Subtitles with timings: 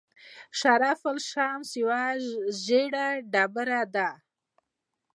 [0.59, 2.03] شرف الشمس یوه
[2.63, 4.09] ژیړه ډبره ده.